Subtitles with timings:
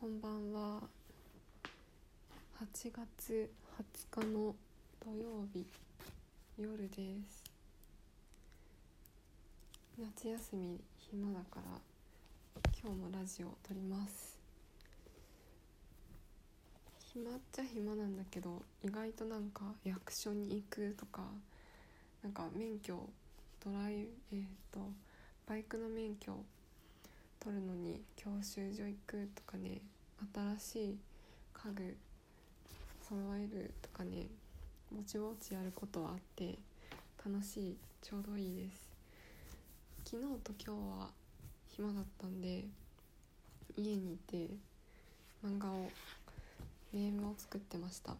[0.00, 0.80] こんばんは。
[2.62, 3.50] 8月
[4.12, 4.54] 20日の
[5.04, 5.66] 土曜日
[6.56, 6.94] 夜で
[7.28, 7.42] す。
[9.98, 10.80] 夏休み
[11.10, 11.80] 暇だから
[12.80, 14.38] 今日もラジオを撮ります。
[17.12, 21.22] 暇っちゃ暇なんだけど意外となんか役所に行くとか
[22.22, 23.00] なんか免許
[23.64, 24.78] ドライえー、と
[25.48, 26.36] バイクの免許
[27.48, 29.80] 取るのに教習所行くとかね
[30.60, 30.98] 新しい
[31.54, 31.96] 家具
[33.08, 34.26] 揃えるとかね
[34.92, 36.58] ぼちぼちやることはあって
[37.24, 38.82] 楽しいちょうどいいです。
[40.04, 41.08] 昨日と今日は
[41.74, 42.64] 暇だったんで
[43.78, 44.50] 家にいて
[45.42, 45.88] 漫画を
[46.92, 48.14] ネームを作ってました。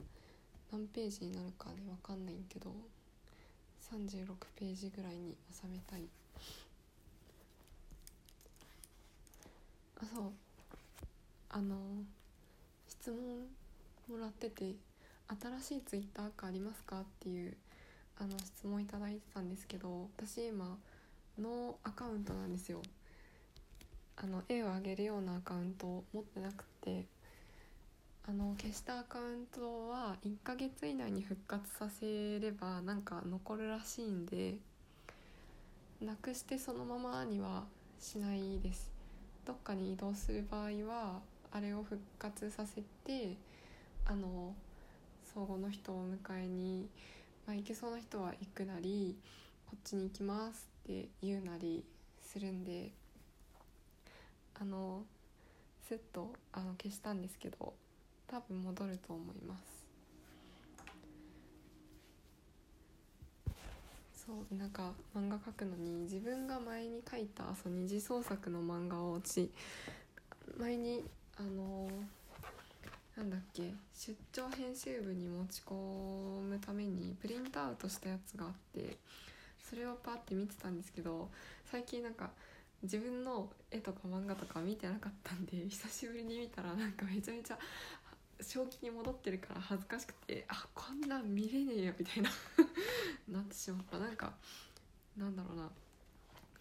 [0.72, 2.72] 何ページになるかね分かんないんけど
[3.92, 6.04] 36ページぐらいに収めたい。
[10.02, 10.32] あそう。
[11.50, 11.76] あの
[12.88, 13.46] 質問
[14.08, 14.74] もらってて
[15.60, 17.56] 新しいツイッターアカありますかっていう
[18.18, 20.76] あの質問いただいてたんですけど私今
[21.38, 22.82] ノーアカウントなんですよ。
[24.16, 27.06] あの絵を上げるようなアカウントを持ってなくて
[28.28, 34.56] あの消したアカウントは1ヶ月以内に復活させればなんか残るらしいんで
[36.00, 37.64] なくしてそのままには
[38.00, 38.97] しないです。
[39.48, 43.34] どっかに移動する場合はあれを復活させて
[44.04, 44.54] あの
[45.32, 46.86] 相互の人を迎えに、
[47.46, 49.16] まあ、行けそうな人は行くなり
[49.64, 51.82] こっちに行きますって言うなり
[52.22, 52.90] するんで
[54.60, 55.04] あの
[55.88, 57.72] スッとあの消したんですけど
[58.30, 59.77] 多分戻ると思います。
[64.28, 69.50] そうなんか漫画描くのに自分が前に描いたそ二次創作の漫画を私
[70.58, 71.02] 前に
[71.38, 71.88] あの
[73.16, 75.72] なんだっけ出張編集部に持ち込
[76.42, 78.98] むためにプリントアウトしたやつがあって
[79.66, 81.30] それをパッて見てたんですけど
[81.64, 82.28] 最近なんか
[82.82, 87.58] 自分の絵とか漫画とか見てなかったんで久しぶりに見たらなんかめちゃめちゃ
[88.40, 92.30] 正気に戻ってるから恥ずかしくてあこんなん見れねえよみたいな。
[93.28, 93.98] なってしまった。
[93.98, 94.32] なんか
[95.16, 95.70] なんだろうな。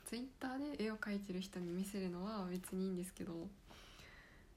[0.06, 3.34] ツイッターで絵を描いてる人に見せるのは別にいいんですけど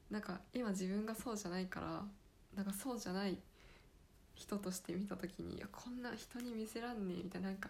[0.08, 2.04] なんか今自分がそうじゃないから
[2.54, 3.36] なんかそうじゃない
[4.36, 7.68] 人として見た時にいやこんな人に見せらんねえみたいななんか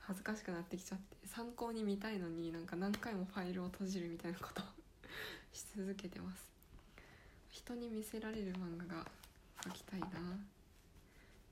[0.00, 4.62] 恥ずかしくなってきちゃって参考に見たいのになんか何回もファイルを閉じるみたいなこと
[5.52, 6.52] し続けてます。
[7.64, 9.06] 人に見せられる漫画が
[9.64, 10.08] 描きたいな。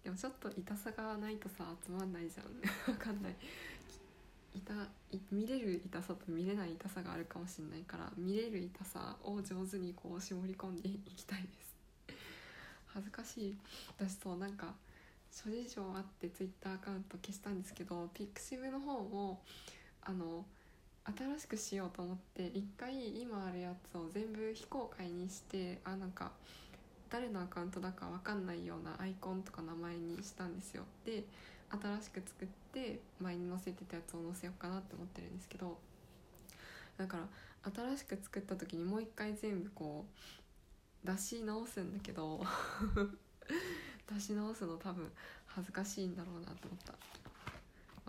[0.02, 2.46] でもちょっと痛さがないとさつまんないじゃん。
[2.90, 3.36] わかんない。
[4.52, 4.74] 痛
[5.30, 11.76] 見れる痛さと見れない痛さがあるかもしれないから見れる痛さを上手にこう絞り込んでいきたいです。
[12.88, 13.58] 恥ずかしい。
[13.96, 14.74] 私そうなんか
[15.30, 19.40] 諸事情あってツイッターアカウント消したんですけどピクシブの方を
[20.02, 20.44] あの
[21.04, 26.32] 新しくしようと思って一回今あるやつを全部非公開にしてあなんか
[27.08, 30.84] 誰のアカウントだか分かんないようなアイコンとか名前にしたんですよ。
[31.04, 31.24] で
[31.70, 35.78] 新しく作って前に載せてたやつを載せようかなって思ってるんですけど
[36.96, 40.04] だから新しく作った時にもう一回全部こ
[41.04, 42.40] う出し直すんだけど
[44.12, 45.10] 出し直すの多分
[45.46, 46.94] 恥ずかしいんだろうなと思った。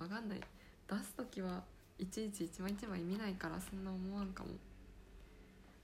[0.01, 0.41] 分かんない。
[0.87, 1.63] 出す時は
[2.01, 4.49] いちいち一枚一枚見ないからそんな思わんかも。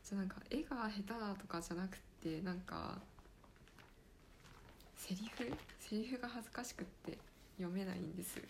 [0.04, 2.98] じゃなんか絵が下手だとかじゃなくてなんか
[4.96, 5.54] セリフ？
[5.80, 7.20] セリフが恥ずかしくって
[7.58, 8.42] 読めないんです。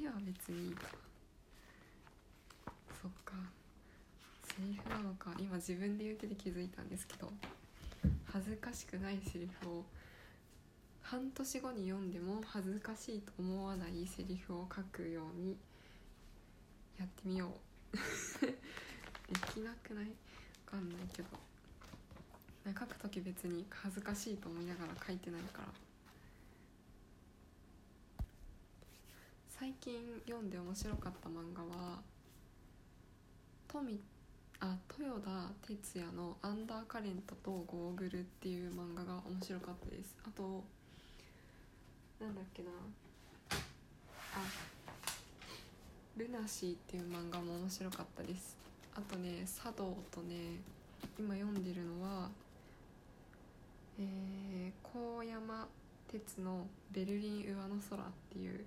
[0.00, 0.82] 絵は別にいいか。
[3.02, 3.34] そっか。
[4.46, 5.32] セリフなのか。
[5.40, 7.32] 今自分で言ってて気づいたんですけど
[8.32, 9.84] 恥ずかしくないセリフを
[11.04, 15.56] 半年後に読んでも恥ずかしいと思わないセリフを書くように
[16.98, 17.48] やってみよ
[17.92, 17.96] う。
[18.42, 20.06] できなくない？
[20.06, 20.14] 分
[20.64, 21.28] かんないけど。
[22.66, 25.68] 書く時別に恥ずかしいと思いながら書いてないから。
[29.50, 32.02] 最近読んで面白かった漫画は
[33.68, 34.02] 富
[34.60, 40.16] あ豊田哲也の「アンダーカレントとゴーグル」っていう漫画が面白かったです。
[40.24, 40.64] あと
[42.20, 42.70] なんだっけな。
[43.50, 44.74] あ。
[46.16, 48.56] ルナシーっていう漫画も面白かったです。
[48.94, 50.60] あとね茶道とね
[51.18, 52.30] 今読んでるのは
[53.98, 55.68] えー、高山
[56.08, 58.64] 鉄の「ベルリン上の空」っていう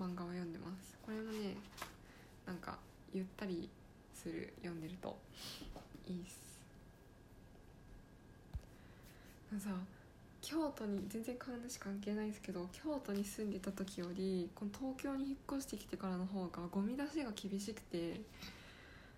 [0.00, 0.96] 漫画を読んでます。
[1.04, 1.56] これもね
[2.46, 2.78] なんか
[3.12, 3.68] ゆったり
[4.14, 5.18] する読んでると
[6.06, 6.38] いいっす。
[9.58, 9.70] さ
[10.48, 18.22] 京都に全然話関係ないですけど京都に住んでた時よりこの東京に引っ越してきてからの方がゴミ出しが厳しくて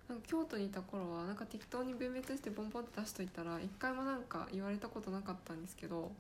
[0.09, 6.11] なんか京都にいた頃はなんか適当に分別してボンボンって出しといたら一回もなんか言われたことなかったんですけど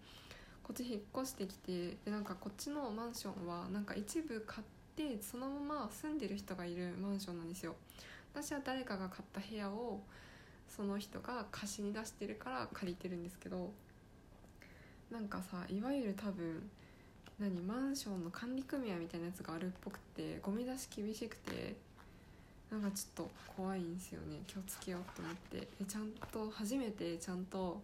[0.62, 7.75] こっち引っ越してきてでなんかこっちのマンションはなんか一部買ってそのまま住んでる人がいるマンションなんですよ。
[8.33, 10.01] 私は誰かが買った部屋を
[10.69, 13.73] その人が貸しに出してるから借りてるんですけど
[15.11, 16.62] なんかさいわゆる多分
[17.39, 21.75] 何マンションの管理組合みたいなやつがあるっぽくてゴミ出し厳しくて
[22.71, 24.39] なんかちょっと怖いんですよね。
[24.47, 25.59] 気をつけようと思って。
[25.59, 27.81] でちゃんと初めてちゃんと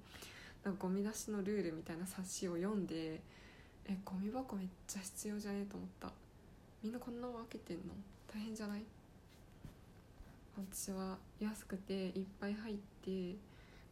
[0.63, 3.21] なんかゴミ出しのルールみたいな冊子を読んで
[3.89, 6.13] えゴミ箱めっちゃ必要じゃねえと思った。
[6.85, 7.95] みんなこんな分けてんの？
[8.33, 8.83] 大変じゃない？
[10.57, 13.37] 私は安くていっぱい入って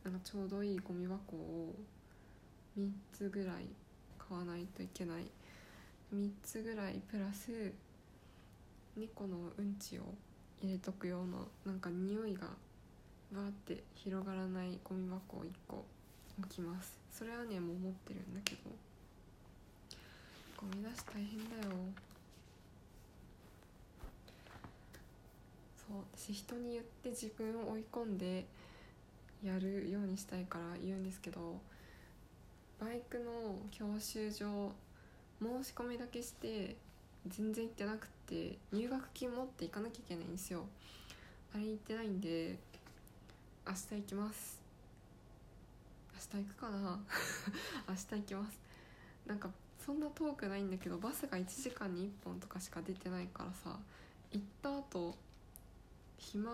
[0.04, 1.74] なんかちょうどいいゴミ箱を
[2.78, 3.66] 3つぐらい
[4.18, 5.30] 買わないといけない。
[6.14, 7.72] 3つぐらいプラス
[8.96, 10.02] 猫のうんちを
[10.62, 12.48] 入れとく用のなんか匂いが
[13.32, 15.84] バーって広がらないゴミ箱を1個
[16.38, 16.98] 置きます。
[17.12, 18.70] それはねもう持ってるんだけど。
[20.56, 21.74] ゴミ出し大変だよ。
[25.88, 25.98] そう。
[26.16, 28.46] 私人に言って自分を追い込んで
[29.44, 31.60] やるようにしたいから言うんですけど
[32.84, 34.70] バイクの教習所
[35.40, 36.76] 申し込みだけして
[37.26, 40.66] 全然行ってなくて入学金持って行かなきゃいけないんですよ。
[41.54, 42.58] あれ行ってないんで
[43.66, 44.60] 明日行きます。
[46.12, 47.00] 明日行くかな。
[47.88, 48.58] 明日行きます。
[49.26, 53.78] なんかそんな遠くないんだけどバスが1時間に1本とかしか出てないからさ
[54.30, 55.16] 行った後
[56.18, 56.50] 暇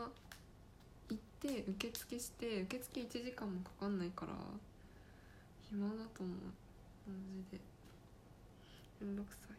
[1.09, 4.33] 行って受付して受付1時間もかかんないから
[5.71, 6.37] 暇だと思う。
[7.09, 7.15] マ
[7.51, 7.61] ジで。
[9.01, 9.57] めんどくさい。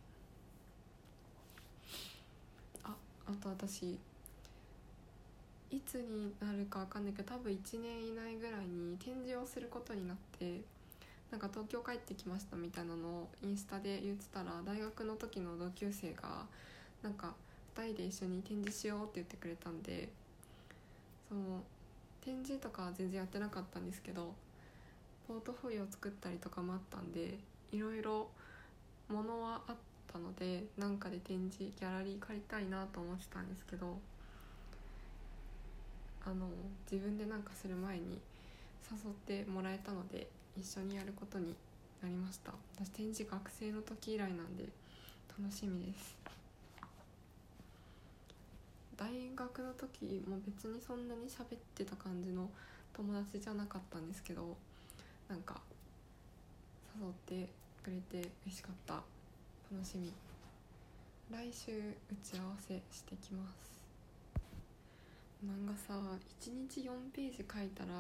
[2.84, 2.96] あ
[3.28, 3.98] あと私
[5.72, 10.60] いつになるかわかんないけど多分1年以内ぐらいに展示をすることになって
[11.32, 16.46] なんか東京帰ってきましたみたいなのをインスタで言ってたら大学の時の同級生が
[17.02, 17.34] なんか
[17.78, 20.10] 2人で一緒に展示しようって言ってくれたんで
[21.30, 21.64] その
[22.20, 24.34] 展示とかは全然やってなかったんですけど
[25.28, 27.38] ポートフォリオを作ったりとかもあったんで
[27.72, 28.30] いろいろ
[29.10, 29.76] ものはあっ
[30.12, 33.98] たのでなんかで展示ギャラリー借りたいなと思ってたんですけど
[36.26, 36.48] あの
[36.92, 38.20] 自分で何かする前に
[38.92, 40.28] 誘ってもらえたので
[40.58, 41.56] 一緒にやることに
[42.02, 42.52] なりました。
[42.76, 44.66] 私展示学生の時以来なんで
[45.30, 46.18] 楽しみです。
[48.98, 52.50] 大学の時も別にそんなに喋ってた感じの
[52.94, 54.56] 友達じゃなかったんですけど
[55.32, 55.56] なんか
[57.00, 57.50] 誘って
[57.82, 58.96] くれて嬉しかった。
[59.72, 60.12] 楽しみ。
[61.32, 63.82] 来週打ち合わせしてきます。
[65.42, 65.94] 漫画さ
[66.42, 67.94] 1日4ページ書いたら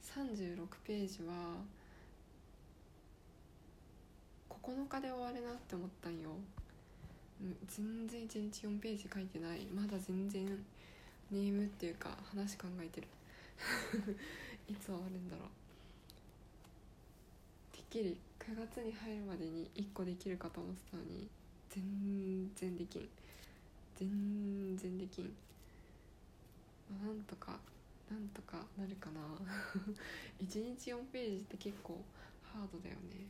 [0.00, 1.56] 36ページは
[4.48, 6.30] 9日で終わるなって思ったんよ。
[7.66, 9.66] 全然1日4ページ書いてない。
[9.74, 10.46] まだ全然
[11.32, 13.08] ネームっていうか話考えてる。
[14.70, 15.65] いつ終わるんだろう。
[17.96, 21.26] きり9月に入るまでに1個できるかと思ってたのに
[21.70, 21.82] 全
[22.54, 23.08] 然できん。
[23.96, 25.32] 全然できん、
[26.92, 27.56] まあ、なんとか
[28.10, 29.20] なんとかなるかな。
[30.44, 32.04] 1日4ページって結構
[32.42, 33.24] ハードだよね。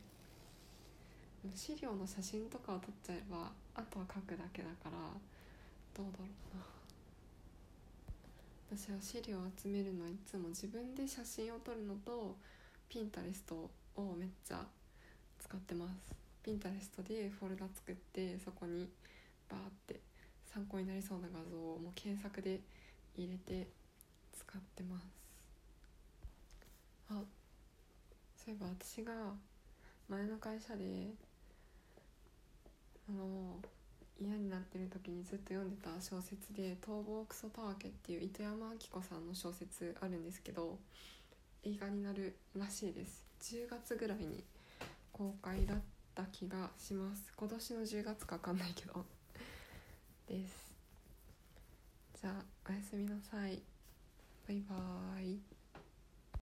[1.55, 4.97] 資料の写真とかを撮っちゃえばあとは書くだけだから
[5.95, 6.65] どうだろうな。
[8.77, 12.35] 私は資料を集めるのはいつも自分で写真を撮るのと
[12.89, 13.69] ピンタレスト
[14.01, 14.65] をめっちゃ
[15.39, 16.15] 使ってます。
[16.43, 18.89] ピンタレストでフォルダ作ってそこに
[19.49, 19.99] バーって
[20.45, 22.61] 参考になりそうな画像をもう検索で
[23.17, 23.67] 入れて
[24.33, 25.07] 使ってます。
[27.09, 27.21] あ
[28.35, 29.13] そういえば私が
[30.09, 31.13] 前の会社で
[33.09, 33.59] あの
[34.19, 40.79] 嫌になってる時にずっと読んでた小説で「逃亡クソたわけ」っていう糸山明子さんの小説あるんですけど
[41.63, 43.26] 映画になるらしいです。
[43.41, 44.43] 10月ぐらいに
[45.11, 45.77] 公開だっ
[46.15, 47.31] た気がします。
[47.35, 49.05] 今年の10月か分かんないけど。
[50.27, 50.75] です。
[52.21, 53.61] じゃあおやすみなさい。
[54.47, 55.56] バイバーイ。